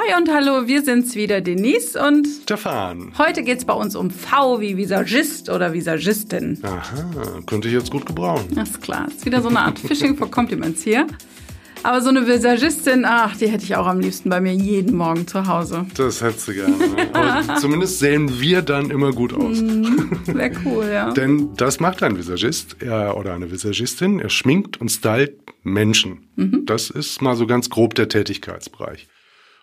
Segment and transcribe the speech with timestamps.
[0.00, 3.12] Hi und hallo, wir sind's wieder, Denise und Stefan.
[3.18, 6.58] Heute geht's bei uns um V wie Visagist oder Visagistin.
[6.62, 8.46] Aha, könnte ich jetzt gut gebrauchen.
[8.54, 11.06] Das ist klar, ist wieder so eine Art Fishing for Compliments hier.
[11.82, 15.26] Aber so eine Visagistin, ach, die hätte ich auch am liebsten bei mir jeden Morgen
[15.26, 15.84] zu Hause.
[15.96, 16.78] Das hättest du gerne.
[16.78, 17.10] Ne?
[17.12, 19.60] Aber zumindest sehen wir dann immer gut aus.
[19.60, 21.10] Wäre cool, ja.
[21.12, 24.18] Denn das macht ein Visagist er, oder eine Visagistin.
[24.18, 26.26] Er schminkt und stylt Menschen.
[26.36, 26.64] Mhm.
[26.64, 29.06] Das ist mal so ganz grob der Tätigkeitsbereich.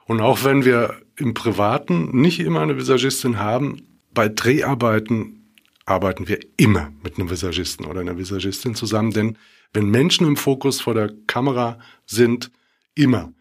[0.08, 3.82] Und auch wenn wir im Privaten nicht immer eine Visagistin haben,
[4.14, 5.54] bei Dreharbeiten
[5.86, 9.38] arbeiten wir immer mit einem Visagisten oder einer Visagistin zusammen, denn
[9.74, 12.52] wenn Menschen im Fokus vor der Kamera sind,
[12.96, 13.32] immer.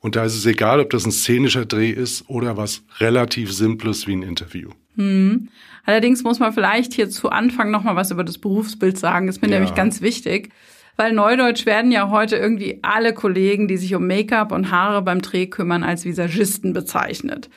[0.00, 4.06] Und da ist es egal, ob das ein szenischer Dreh ist oder was relativ Simples
[4.06, 4.70] wie ein Interview.
[4.96, 5.48] Hm.
[5.84, 9.26] Allerdings muss man vielleicht hier zu Anfang noch mal was über das Berufsbild sagen.
[9.26, 9.54] Das ist mir Ja.
[9.54, 10.50] nämlich ganz wichtig.
[10.96, 15.20] Weil Neudeutsch werden ja heute irgendwie alle Kollegen, die sich um Make-up und Haare beim
[15.20, 17.50] Dreh kümmern, als Visagisten bezeichnet.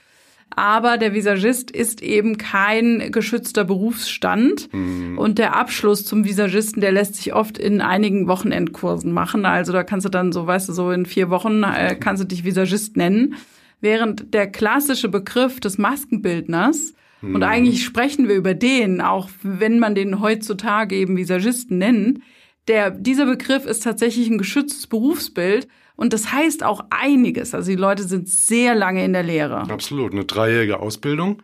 [0.56, 4.70] Aber der Visagist ist eben kein geschützter Berufsstand.
[5.18, 9.46] Und der Abschluss zum Visagisten, der lässt sich oft in einigen Wochenendkursen machen.
[9.46, 12.28] Also da kannst du dann so, weißt du, so in vier Wochen äh, kannst du
[12.28, 13.36] dich Visagist nennen.
[13.80, 19.94] Während der klassische Begriff des Maskenbildners, und eigentlich sprechen wir über den, auch wenn man
[19.94, 22.22] den heutzutage eben Visagisten nennt,
[22.70, 27.54] der, dieser Begriff ist tatsächlich ein geschütztes Berufsbild und das heißt auch einiges.
[27.54, 29.70] Also die Leute sind sehr lange in der Lehre.
[29.70, 31.42] Absolut, eine dreijährige Ausbildung.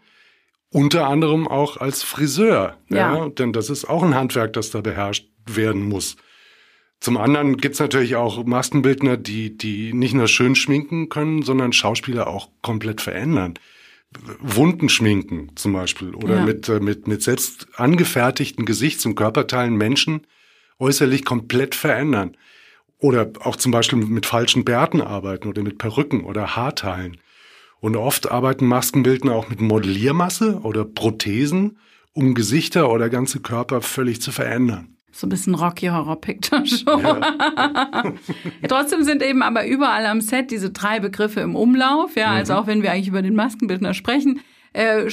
[0.72, 2.78] Unter anderem auch als Friseur.
[2.90, 3.18] Ja.
[3.18, 3.30] Ja.
[3.30, 6.16] Denn das ist auch ein Handwerk, das da beherrscht werden muss.
[7.00, 12.28] Zum anderen gibt's natürlich auch Maskenbildner, die, die nicht nur schön schminken können, sondern Schauspieler
[12.28, 13.56] auch komplett verändern.
[14.40, 16.46] Wunden schminken zum Beispiel oder Ja.
[16.46, 20.26] mit, äh, mit, mit selbst angefertigten Gesichts- und Körperteilen Menschen
[20.80, 22.36] äußerlich komplett verändern.
[23.00, 27.18] Oder auch zum Beispiel mit falschen Bärten arbeiten oder mit Perücken oder Haarteilen.
[27.80, 31.78] Und oft arbeiten Maskenbildner auch mit Modelliermasse oder Prothesen,
[32.14, 34.96] um Gesichter oder ganze Körper völlig zu verändern.
[35.12, 37.00] So ein bisschen Rocky Horror Picture Show.
[37.00, 38.14] Ja,
[38.68, 42.16] trotzdem sind eben aber überall am Set diese drei Begriffe im Umlauf.
[42.16, 44.42] Ja, also auch wenn wir eigentlich über den Maskenbildner sprechen,
[44.76, 45.06] äh,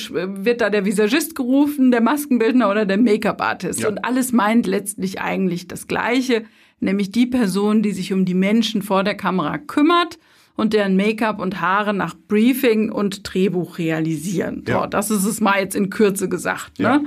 [0.44, 3.80] wird da der Visagist gerufen, der Maskenbildner oder der Make-up-Artist.
[3.80, 3.88] Ja.
[3.88, 6.44] Und alles meint letztlich eigentlich das Gleiche,
[6.80, 10.18] nämlich die Person, die sich um die Menschen vor der Kamera kümmert
[10.56, 14.64] und deren Make-up und Haare nach Briefing und Drehbuch realisieren.
[14.66, 14.86] So, Ja.
[14.86, 16.78] das ist es mal jetzt in Kürze gesagt.
[16.78, 16.98] Ja.
[16.98, 17.04] Ne?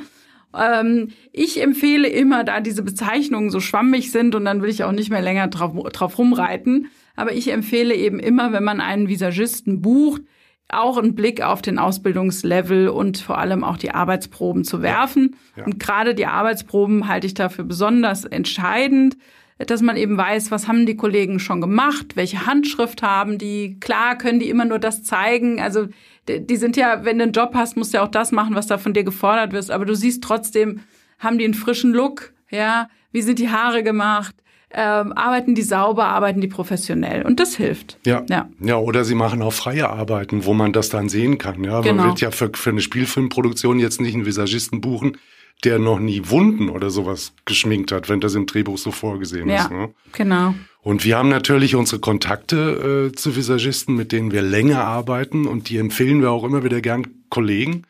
[0.58, 4.94] Ähm, ich empfehle immer, da diese Bezeichnungen so schwammig sind und dann will ich auch
[4.94, 6.88] nicht mehr länger drauf, drauf rumreiten.
[7.18, 10.22] Aber ich empfehle eben immer, wenn man einen Visagisten bucht,
[10.68, 15.36] auch einen Blick auf den Ausbildungslevel und vor allem auch die Arbeitsproben zu werfen.
[15.56, 15.66] Ja.
[15.66, 19.18] Und gerade die Arbeitsproben halte ich dafür besonders entscheidend,
[19.58, 23.80] dass man eben weiß, was haben die Kollegen schon gemacht, welche Handschrift haben die.
[23.80, 25.62] Klar können die immer nur das zeigen.
[25.62, 25.88] Also
[26.28, 28.56] die die sind ja, wenn du einen Job hast, musst du ja auch das machen,
[28.56, 29.72] was da von dir gefordert wird.
[29.72, 30.82] Aber du siehst trotzdem,
[31.20, 34.36] haben die einen frischen Look, ja, wie sind die Haare gemacht,
[34.76, 37.26] ähm, arbeiten die sauber, arbeiten die professionell.
[37.26, 37.98] Und das hilft.
[38.06, 38.24] Ja.
[38.30, 38.50] Ja.
[38.60, 41.64] ja, oder sie machen auch freie Arbeiten, wo man das dann sehen kann.
[41.64, 41.96] Ja, Genau.
[41.96, 45.18] man wird ja für, für eine Spielfilmproduktion jetzt nicht einen Visagisten buchen,
[45.64, 49.64] der noch nie Wunden oder sowas geschminkt hat, wenn das im Drehbuch so vorgesehen Ja,
[49.64, 49.72] ist.
[49.72, 49.90] Ne?
[50.12, 50.54] genau.
[50.82, 55.70] Und wir haben natürlich unsere Kontakte äh, zu Visagisten, mit denen wir länger arbeiten und
[55.70, 57.84] die empfehlen wir auch immer wieder gern Kollegen,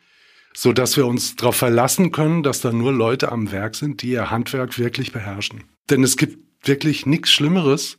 [0.54, 4.10] so dass wir uns darauf verlassen können, dass da nur Leute am Werk sind, die
[4.12, 5.64] ihr Handwerk wirklich beherrschen.
[5.90, 7.98] Denn es gibt wirklich nichts Schlimmeres,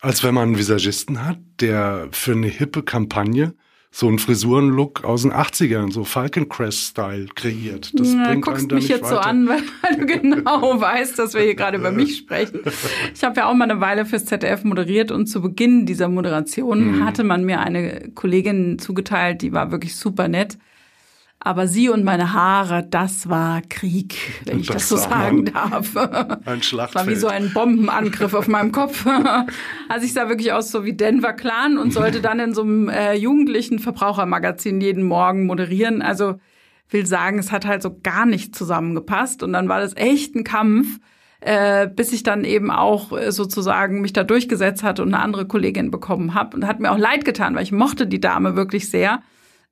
[0.00, 3.54] als wenn man einen Visagisten hat, der für eine hippe Kampagne
[3.92, 7.98] so einen Frisurenlook aus den 80ern, so Falcon Crest-Style kreiert.
[7.98, 9.24] Das Ja, bringt guckst mich jetzt so weiter.
[9.26, 12.60] an, weil, weil du genau weißt, dass wir hier gerade über mich sprechen.
[13.14, 16.98] Ich habe ja auch mal eine Weile fürs ZDF moderiert und zu Beginn dieser Moderation
[16.98, 17.04] Mhm.
[17.06, 20.58] hatte man mir eine Kollegin zugeteilt, die war wirklich super nett.
[21.46, 25.96] Aber sie und meine Haare, das war Krieg, wenn ich das, Das so sagen darf.
[25.96, 27.06] Ein Das war Schlachtfeld.
[27.06, 29.06] wie so ein Bombenangriff auf meinem Kopf.
[29.88, 32.88] Also ich sah wirklich aus so wie Denver Clan und sollte dann in so einem
[32.88, 36.02] äh, jugendlichen Verbrauchermagazin jeden Morgen moderieren.
[36.02, 36.40] Also
[36.90, 40.42] will sagen, es hat halt so gar nicht zusammengepasst und dann war das echt ein
[40.42, 40.98] Kampf,
[41.38, 45.46] äh, bis ich dann eben auch äh, sozusagen mich da durchgesetzt hatte und eine andere
[45.46, 48.90] Kollegin bekommen habe und hat mir auch leid getan, weil ich mochte die Dame wirklich
[48.90, 49.22] sehr.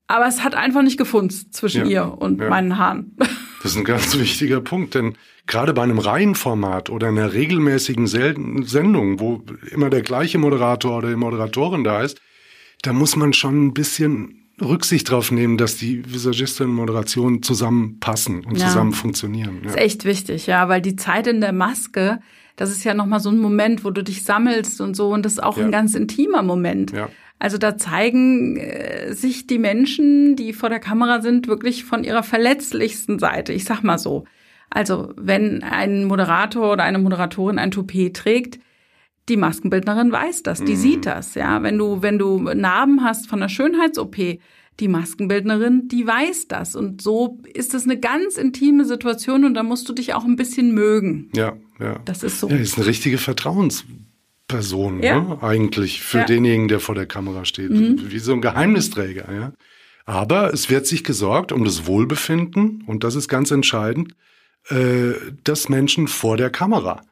[0.07, 2.49] Aber es hat einfach nicht gefunzt zwischen Ja, ihr und ja.
[2.49, 3.17] meinen Haaren.
[3.63, 5.15] Das ist ein ganz wichtiger Punkt, denn
[5.47, 11.17] gerade bei einem Reihenformat oder einer regelmäßigen Sendung, wo immer der gleiche Moderator oder die
[11.17, 12.21] Moderatorin da ist,
[12.83, 18.45] da muss man schon ein bisschen Rücksicht drauf nehmen, dass die Visagistin und Moderation zusammenpassen
[18.45, 18.67] und Ja.
[18.67, 19.61] zusammen funktionieren.
[19.63, 19.79] Das Ja.
[19.81, 22.21] ist echt wichtig, ja, weil die Zeit in der Maske,
[22.57, 25.33] das ist ja nochmal so ein Moment, wo du dich sammelst und so, und das
[25.33, 25.65] ist auch Ja.
[25.65, 26.93] ein ganz intimer Moment.
[26.93, 27.09] Ja.
[27.45, 32.23] Also da zeigen äh, sich die Menschen, die vor der Kamera sind, wirklich von ihrer
[32.23, 33.53] verletzlichsten Seite.
[33.53, 34.25] Ich sag mal so.
[34.71, 38.61] Also wenn ein Moderator oder eine Moderatorin ein Toupet trägt,
[39.29, 40.77] die Maskenbildnerin weiß das, die mhm.
[40.77, 41.63] sieht das, ja.
[41.63, 44.17] Wenn du, wenn du Narben hast von einer Schönheits-OP,
[44.81, 46.75] die Maskenbildnerin, die weiß das.
[46.75, 50.37] Und so ist es eine ganz intime Situation und da musst du dich auch ein
[50.37, 51.29] bisschen mögen.
[51.35, 52.01] Ja, ja.
[52.07, 52.49] Das ist so.
[52.49, 53.19] Ja, ist eine richtige
[54.55, 55.21] Vertrauensperson, ja.
[55.21, 55.43] ne?
[55.43, 56.25] eigentlich, für ja.
[56.25, 57.71] denjenigen, der vor der Kamera steht.
[57.71, 58.11] Mhm.
[58.11, 59.53] Wie so ein Geheimnisträger, ja.
[60.07, 64.15] Aber es wird sich gesorgt um das Wohlbefinden, und das ist ganz entscheidend,
[64.69, 65.13] äh,
[65.47, 67.03] des Menschen vor der Kamera.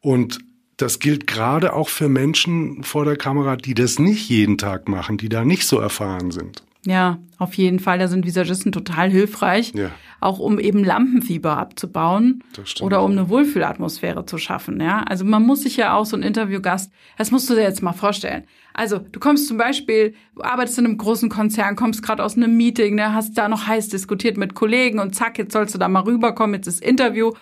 [0.00, 0.38] Und
[0.76, 5.18] das gilt gerade auch für Menschen vor der Kamera, die das nicht jeden Tag machen,
[5.18, 6.62] die da nicht so erfahren sind.
[6.88, 7.98] Ja, auf jeden Fall.
[7.98, 9.90] Da sind Visagisten total hilfreich, ja.
[10.20, 12.42] auch um eben Lampenfieber abzubauen
[12.80, 14.80] oder um eine Wohlfühlatmosphäre zu schaffen.
[14.80, 17.82] Ja, also man muss sich ja auch so ein Interviewgast, das musst du dir jetzt
[17.82, 18.44] mal vorstellen.
[18.72, 22.56] Also du kommst zum Beispiel, du arbeitest in einem großen Konzern, kommst gerade aus einem
[22.56, 25.88] Meeting, ne, hast da noch heiß diskutiert mit Kollegen und zack, jetzt sollst du da
[25.88, 27.32] mal rüberkommen, jetzt ist Interview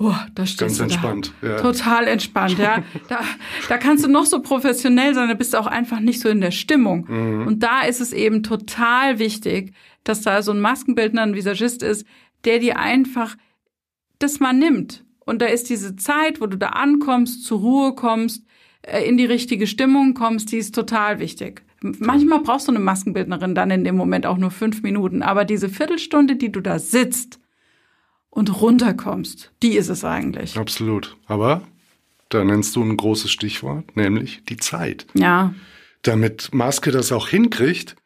[0.00, 1.32] Oh, da stehst Ganz du entspannt.
[1.40, 1.48] Da.
[1.48, 1.56] Ja.
[1.60, 2.84] Total entspannt, ja.
[3.08, 3.20] Da,
[3.68, 6.40] da kannst du noch so professionell sein, da bist du auch einfach nicht so in
[6.40, 7.06] der Stimmung.
[7.08, 7.46] Mhm.
[7.48, 9.74] Und da ist es eben total wichtig,
[10.04, 12.06] dass da so ein Maskenbildner, ein Visagist ist,
[12.44, 13.36] der dir einfach
[14.20, 15.04] das mal nimmt.
[15.18, 18.46] Und da ist diese Zeit, wo du da ankommst, zur Ruhe kommst,
[18.82, 21.62] äh, in die richtige Stimmung kommst, die ist total wichtig.
[21.80, 25.68] Manchmal brauchst du eine Maskenbildnerin dann in dem Moment auch nur fünf Minuten, aber diese
[25.68, 27.40] Viertelstunde, die du da sitzt,
[28.30, 29.52] und runterkommst.
[29.62, 30.56] Die ist es eigentlich.
[30.56, 31.16] Absolut.
[31.26, 31.62] Aber
[32.28, 35.06] da nennst du ein großes Stichwort, nämlich die Zeit.
[35.14, 35.54] Ja.
[36.02, 37.96] Damit Maske das auch hinkriegt,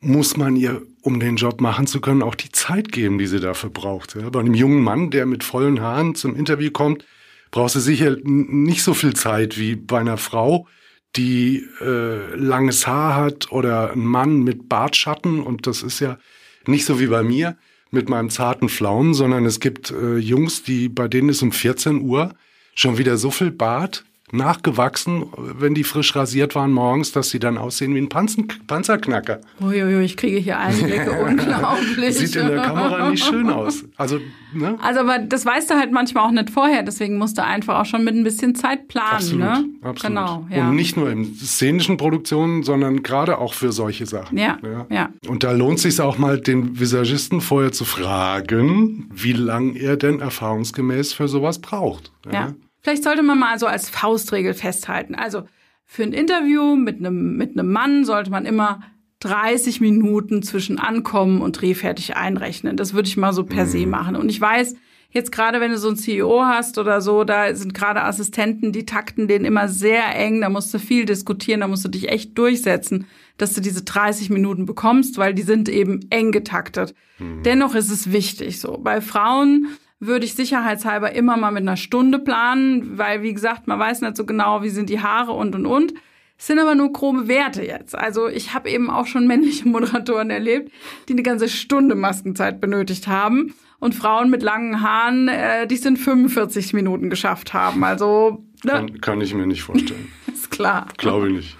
[0.00, 3.40] muss man ihr, um den Job machen zu können, auch die Zeit geben, die sie
[3.40, 4.14] dafür braucht.
[4.14, 7.04] Ja, bei einem jungen Mann, der mit vollen Haaren zum Interview kommt,
[7.50, 10.68] brauchst du sicher nicht so viel Zeit wie bei einer Frau,
[11.16, 15.42] die äh, langes Haar hat oder ein Mann mit Bartschatten.
[15.42, 16.18] Und das ist ja
[16.66, 17.56] nicht so wie bei mir
[17.90, 22.02] mit meinem zarten Pflaumen, sondern es gibt äh, Jungs, die bei denen ist um 14
[22.02, 22.34] Uhr
[22.74, 27.58] schon wieder so viel Bart nachgewachsen, wenn die frisch rasiert waren morgens, dass sie dann
[27.58, 29.40] aussehen wie ein Panzer Panzerknacker.
[29.60, 32.16] Uiuiui, ich kriege hier Einblicke, unglaublich.
[32.16, 33.84] Sieht in der Kamera nicht schön aus.
[33.96, 34.20] Also,
[34.52, 34.78] ne?
[34.82, 37.86] also, aber das weißt du halt manchmal auch nicht vorher, deswegen musst du einfach auch
[37.86, 39.14] schon mit ein bisschen Zeit planen.
[39.14, 39.64] Absolut, ne?
[39.82, 40.02] absolut.
[40.02, 40.68] Genau, ja.
[40.68, 44.36] Und nicht nur in szenischen Produktionen, sondern gerade auch für solche Sachen.
[44.36, 44.86] Ja, ja.
[44.90, 45.08] ja.
[45.26, 49.96] Und da lohnt es sich auch mal, den Visagisten vorher zu fragen, wie lange er
[49.96, 52.12] denn erfahrungsgemäß für sowas braucht.
[52.26, 52.32] ja.
[52.32, 52.54] ja.
[52.88, 55.14] Vielleicht sollte man mal so als Faustregel festhalten.
[55.14, 55.42] Also
[55.84, 58.80] für ein Interview mit einem, mit einem Mann sollte man immer
[59.20, 62.78] 30 Minuten zwischen Ankommen und Drehfertig einrechnen.
[62.78, 63.90] Das würde ich mal so per se mhm.
[63.90, 64.16] machen.
[64.16, 64.74] Und ich weiß,
[65.10, 68.86] jetzt gerade wenn du so ein CEO hast oder so, da sind gerade Assistenten, die
[68.86, 72.38] takten den immer sehr eng, da musst du viel diskutieren, da musst du dich echt
[72.38, 73.06] durchsetzen,
[73.36, 76.94] dass du diese 30 Minuten bekommst, weil die sind eben eng getaktet.
[77.18, 77.42] Mhm.
[77.42, 78.78] Dennoch ist es wichtig so.
[78.78, 79.66] Bei Frauen
[80.00, 84.16] würde ich sicherheitshalber immer mal mit einer Stunde planen, weil, wie gesagt, man weiß nicht
[84.16, 85.94] so genau, wie sind die Haare und und und.
[86.38, 87.96] Es sind aber nur grobe Werte jetzt.
[87.96, 90.72] Also ich habe eben auch schon männliche Moderatoren erlebt,
[91.08, 95.98] die eine ganze Stunde Maskenzeit benötigt haben und Frauen mit langen Haaren, äh, die sind
[95.98, 97.82] 45 Minuten geschafft haben.
[97.82, 98.72] Also ne?
[98.72, 100.12] kann, kann ich mir nicht vorstellen.
[100.32, 100.86] ist klar.
[100.96, 101.56] Glaube ich nicht.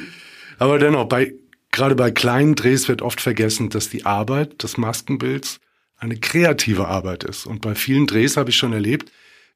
[0.58, 1.34] aber dennoch, bei
[1.70, 5.60] gerade bei kleinen Drehs wird oft vergessen, dass die Arbeit des Maskenbilds
[6.04, 7.46] eine kreative Arbeit ist.
[7.46, 9.10] Und bei vielen Drehs habe ich schon erlebt,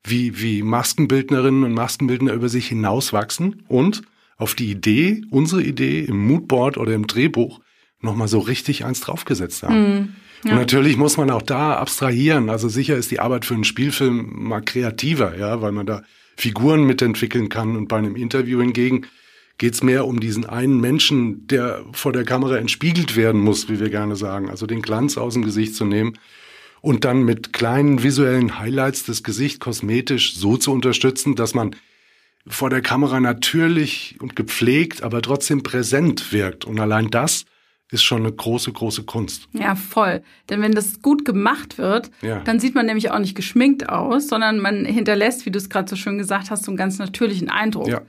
[0.05, 4.03] wie, wie Maskenbildnerinnen und Maskenbildner über sich hinauswachsen und
[4.37, 7.61] auf die Idee, unsere Idee im Moodboard oder im Drehbuch
[8.01, 9.75] nochmal so richtig eins draufgesetzt haben.
[9.81, 10.15] Mm,
[10.45, 10.53] ja.
[10.53, 12.49] Und natürlich muss man auch da abstrahieren.
[12.49, 16.03] Also sicher ist die Arbeit für einen Spielfilm mal kreativer, ja, weil man da
[16.37, 19.07] Figuren mitentwickeln kann und bei einem Interview hingegen
[19.59, 23.81] geht es mehr um diesen einen Menschen, der vor der Kamera entspiegelt werden muss, wie
[23.81, 24.49] wir gerne sagen.
[24.49, 26.17] Also den Glanz aus dem Gesicht zu nehmen
[26.81, 31.75] und dann mit kleinen visuellen Highlights das Gesicht kosmetisch so zu unterstützen, dass man
[32.47, 36.65] vor der Kamera natürlich und gepflegt, aber trotzdem präsent wirkt.
[36.65, 37.45] Und allein das
[37.91, 39.49] ist schon eine große, große Kunst.
[39.53, 40.23] Ja, voll.
[40.49, 42.41] Denn wenn das gut gemacht wird, ja.
[42.41, 45.89] dann sieht man nämlich auch nicht geschminkt aus, sondern man hinterlässt, wie du es gerade
[45.89, 47.89] so schön gesagt hast, so einen ganz natürlichen Eindruck.
[47.89, 48.03] Ja.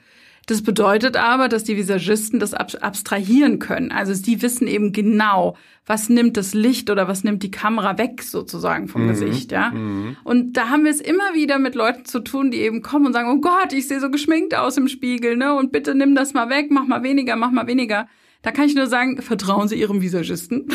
[0.49, 3.91] Das bedeutet aber, dass die Visagisten das abstrahieren können.
[3.91, 8.23] Also sie wissen eben genau, was nimmt das Licht oder was nimmt die Kamera weg
[8.23, 9.09] sozusagen vom mhm.
[9.09, 9.69] Gesicht, ja.
[9.69, 10.17] Mhm.
[10.23, 13.13] Und da haben wir es immer wieder mit Leuten zu tun, die eben kommen und
[13.13, 15.53] sagen, oh Gott, ich sehe so geschminkt aus im Spiegel, ne?
[15.53, 18.07] Und bitte nimm das mal weg, mach mal weniger, mach mal weniger.
[18.41, 20.65] Da kann ich nur sagen, vertrauen Sie Ihrem Visagisten.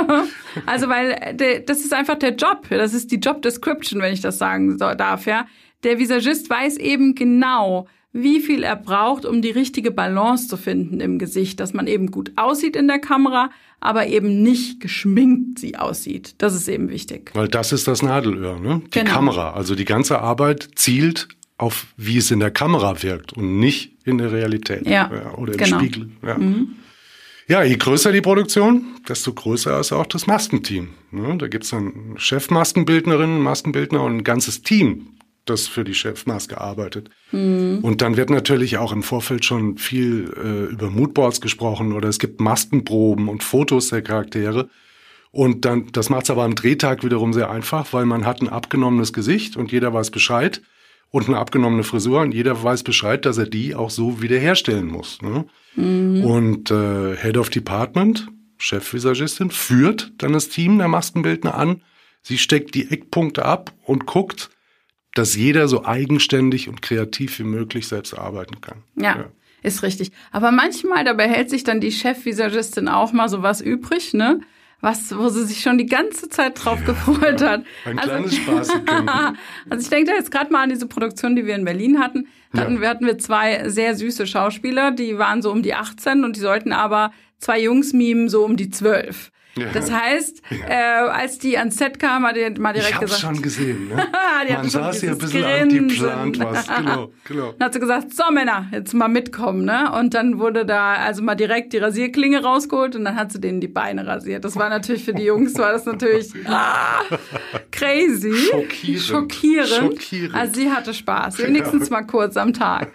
[0.64, 1.36] also, weil
[1.66, 2.68] das ist einfach der Job.
[2.70, 5.44] Das ist die Job Description, wenn ich das sagen darf, ja.
[5.84, 11.00] Der Visagist weiß eben genau, wie viel er braucht, um die richtige Balance zu finden
[11.00, 15.76] im Gesicht, dass man eben gut aussieht in der Kamera, aber eben nicht geschminkt sie
[15.76, 16.34] aussieht.
[16.38, 17.30] Das ist eben wichtig.
[17.34, 18.82] Weil das ist das Nadelöhr, ne?
[18.86, 19.10] Die genau.
[19.10, 19.52] Kamera.
[19.52, 24.18] Also die ganze Arbeit zielt auf, wie es in der Kamera wirkt und nicht in
[24.18, 24.86] der Realität.
[24.86, 25.78] Ja, ja oder im genau.
[25.78, 26.10] Spiegel.
[26.22, 26.38] Ja.
[26.38, 26.76] Mhm.
[27.46, 30.88] ja, je größer die Produktion, desto größer ist auch das Maskenteam.
[31.10, 31.36] Ne?
[31.38, 35.08] Da gibt's dann Chefmaskenbildnerinnen, Maskenbildner und ein ganzes Team,
[35.44, 37.10] das für die Chefmaske arbeitet.
[37.32, 37.80] Mhm.
[37.82, 42.18] Und dann wird natürlich auch im Vorfeld schon viel äh, über Moodboards gesprochen oder es
[42.18, 44.68] gibt Maskenproben und Fotos der Charaktere.
[45.32, 48.48] Und dann, das macht es aber am Drehtag wiederum sehr einfach, weil man hat ein
[48.48, 50.60] abgenommenes Gesicht und jeder weiß Bescheid
[51.10, 55.22] und eine abgenommene Frisur und jeder weiß Bescheid, dass er die auch so wiederherstellen muss.
[55.22, 55.44] Ne?
[55.76, 56.24] Mhm.
[56.24, 58.28] Und äh, Head of Department,
[58.58, 61.82] Chefvisagistin, führt dann das Team der Maskenbildner an.
[62.22, 64.50] Sie steckt die Eckpunkte ab und guckt,
[65.14, 68.78] dass jeder so eigenständig und kreativ wie möglich selbst arbeiten kann.
[68.96, 69.16] Ja.
[69.16, 69.24] ja.
[69.62, 70.12] Ist richtig.
[70.32, 74.40] Aber manchmal, dabei hält sich dann die Chefvisagistin auch mal so was übrig, ne?
[74.80, 77.64] was, wo sie sich schon die ganze Zeit drauf ja, gefreut hat.
[77.84, 78.70] Ein also, kleines Spaß.
[79.70, 82.28] also ich denke da jetzt gerade mal an diese Produktion, die wir in Berlin hatten.
[82.56, 82.80] Hatten, ja.
[82.80, 86.40] wir hatten wir zwei sehr süße Schauspieler, die waren so um die 18 und die
[86.40, 89.30] sollten aber zwei Jungs mimen so um die 12.
[89.56, 93.20] Das heißt, äh, als die ans Set kam, hat er mal direkt ich gesagt.
[93.20, 94.06] schon gesehen, ne?
[94.48, 96.66] Man saß hier ein bisschen an, die plant was.
[96.68, 97.52] Genau, genau.
[97.58, 99.92] Dann hat sie gesagt, so Männer, jetzt mal mitkommen, ne?
[99.92, 103.60] Und dann wurde da also mal direkt die Rasierklinge rausgeholt und dann hat sie denen
[103.60, 104.44] die Beine rasiert.
[104.44, 107.02] Das war natürlich für die Jungs, war das natürlich ah,
[107.72, 108.32] crazy.
[108.32, 109.02] Schockierend.
[109.02, 109.68] Schockierend.
[109.68, 110.34] Schockierend.
[110.34, 111.96] Also sie hatte Spaß, wenigstens ja.
[111.96, 112.92] mal kurz am Tag.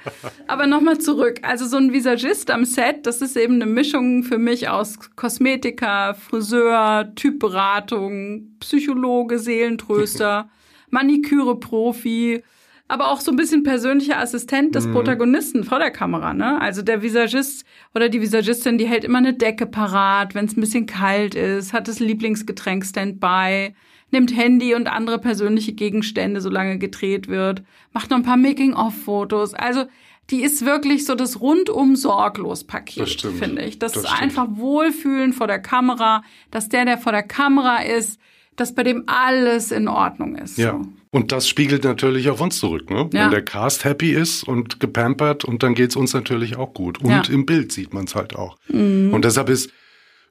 [0.47, 1.39] Aber nochmal zurück.
[1.41, 6.13] Also so ein Visagist am Set, das ist eben eine Mischung für mich aus Kosmetika,
[6.13, 10.47] Friseur, Friseur, Typberatung, Psychologe, Seelentröster,
[10.91, 12.43] Maniküre-Profi,
[12.87, 14.93] aber auch so ein bisschen persönlicher Assistent des mhm.
[14.93, 16.35] Protagonisten vor der Kamera.
[16.35, 16.61] Ne?
[16.61, 20.61] Also der Visagist oder die Visagistin, die hält immer eine Decke parat, wenn es ein
[20.61, 23.73] bisschen kalt ist, hat das Lieblingsgetränk Standby,
[24.11, 29.55] nimmt Handy und andere persönliche Gegenstände, solange gedreht wird, macht noch ein paar Making-of-Fotos.
[29.55, 29.85] Also
[30.31, 33.77] die ist wirklich so das rundum sorglos Paket, finde ich.
[33.77, 34.21] Das, das ist stimmt.
[34.23, 38.19] einfach Wohlfühlen vor der Kamera, dass der, der vor der Kamera ist,
[38.55, 40.57] dass bei dem alles in Ordnung ist.
[40.57, 40.71] Ja.
[40.71, 40.87] So.
[41.11, 43.09] Und das spiegelt natürlich auf uns zurück, ne?
[43.13, 43.25] Ja.
[43.25, 46.99] Wenn der Cast happy ist und gepampert und dann geht's uns natürlich auch gut.
[46.99, 47.23] Und ja.
[47.29, 48.57] im Bild sieht man es halt auch.
[48.67, 49.13] Mhm.
[49.13, 49.71] Und deshalb ist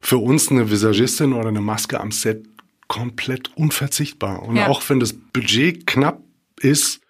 [0.01, 2.45] für uns eine Visagistin oder eine Maske am Set
[2.89, 4.43] komplett unverzichtbar.
[4.43, 4.69] Und ja.
[4.69, 6.21] auch wenn das Budget knapp
[6.61, 7.01] ist,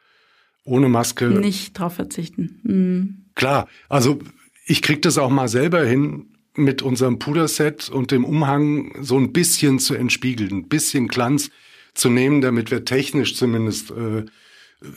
[0.65, 1.27] ohne Maske.
[1.27, 2.61] Nicht drauf verzichten.
[2.63, 3.25] Mhm.
[3.35, 4.19] Klar, also
[4.67, 9.33] ich krieg das auch mal selber hin, mit unserem Puderset und dem Umhang so ein
[9.33, 11.51] bisschen zu entspiegeln, ein bisschen Glanz
[11.95, 14.25] zu nehmen, damit wir technisch zumindest äh,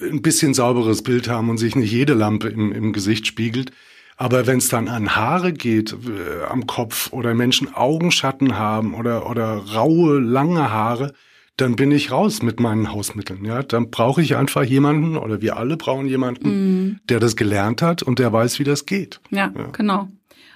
[0.01, 3.71] ein bisschen sauberes Bild haben und sich nicht jede Lampe im, im Gesicht spiegelt.
[4.17, 9.29] Aber wenn es dann an Haare geht äh, am Kopf oder Menschen Augenschatten haben oder,
[9.29, 11.13] oder raue, lange Haare,
[11.58, 13.44] dann bin ich raus mit meinen Hausmitteln.
[13.44, 17.00] Ja, dann brauche ich einfach jemanden oder wir alle brauchen jemanden, mm.
[17.10, 19.20] der das gelernt hat und der weiß, wie das geht.
[19.32, 20.08] Ja, ja, genau.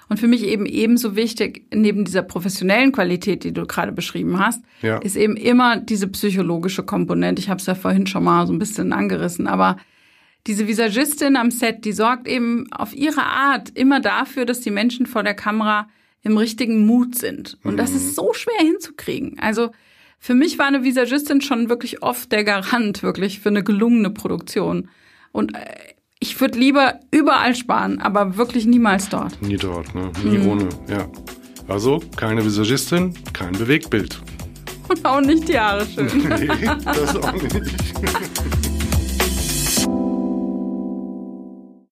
[0.08, 4.62] Und für mich eben ebenso wichtig, neben dieser professionellen Qualität, die du gerade beschrieben hast,
[4.82, 4.98] ja.
[4.98, 7.40] ist eben immer diese psychologische Komponente.
[7.40, 9.78] Ich habe es ja vorhin schon mal so ein bisschen angerissen, aber
[10.46, 15.06] diese Visagistin am Set, die sorgt eben auf ihre Art immer dafür, dass die Menschen
[15.06, 15.88] vor der Kamera
[16.22, 17.58] im richtigen Mut sind.
[17.64, 17.76] Und mhm.
[17.78, 19.38] das ist so schwer hinzukriegen.
[19.40, 19.70] Also
[20.24, 24.88] für mich war eine Visagistin schon wirklich oft der Garant, wirklich für eine gelungene Produktion.
[25.32, 25.64] Und äh,
[26.20, 29.42] ich würde lieber überall sparen, aber wirklich niemals dort.
[29.42, 30.12] Nie dort, ne?
[30.22, 30.46] Nie mhm.
[30.46, 31.08] ohne, ja.
[31.66, 34.20] Also keine Visagistin, kein Bewegtbild.
[34.88, 36.06] Und auch nicht die Haare schön.
[36.28, 38.68] nee, das auch nicht.